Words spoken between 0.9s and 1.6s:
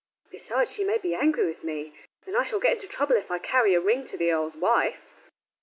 be angry